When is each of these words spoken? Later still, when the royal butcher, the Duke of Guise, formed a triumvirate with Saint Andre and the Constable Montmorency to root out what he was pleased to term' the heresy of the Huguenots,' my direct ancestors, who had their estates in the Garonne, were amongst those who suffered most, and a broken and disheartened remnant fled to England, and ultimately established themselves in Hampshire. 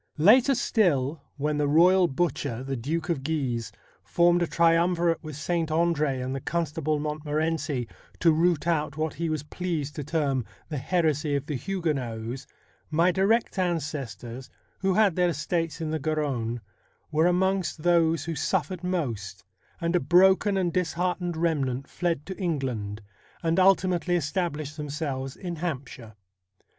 Later 0.17 0.55
still, 0.55 1.21
when 1.37 1.59
the 1.59 1.67
royal 1.67 2.07
butcher, 2.07 2.63
the 2.63 2.75
Duke 2.75 3.07
of 3.09 3.21
Guise, 3.21 3.71
formed 4.03 4.41
a 4.41 4.47
triumvirate 4.47 5.23
with 5.23 5.35
Saint 5.35 5.69
Andre 5.69 6.19
and 6.21 6.33
the 6.33 6.39
Constable 6.41 6.97
Montmorency 6.97 7.87
to 8.19 8.31
root 8.31 8.65
out 8.65 8.97
what 8.97 9.13
he 9.13 9.29
was 9.29 9.43
pleased 9.43 9.95
to 9.97 10.03
term' 10.03 10.43
the 10.69 10.79
heresy 10.79 11.35
of 11.35 11.45
the 11.45 11.53
Huguenots,' 11.53 12.47
my 12.89 13.11
direct 13.11 13.59
ancestors, 13.59 14.49
who 14.79 14.95
had 14.95 15.15
their 15.15 15.29
estates 15.29 15.81
in 15.81 15.91
the 15.91 15.99
Garonne, 15.99 16.61
were 17.11 17.27
amongst 17.27 17.83
those 17.83 18.25
who 18.25 18.33
suffered 18.33 18.83
most, 18.83 19.43
and 19.79 19.95
a 19.95 19.99
broken 19.99 20.57
and 20.57 20.73
disheartened 20.73 21.37
remnant 21.37 21.87
fled 21.87 22.25
to 22.25 22.35
England, 22.39 23.03
and 23.43 23.59
ultimately 23.59 24.15
established 24.15 24.77
themselves 24.77 25.35
in 25.37 25.57
Hampshire. 25.57 26.15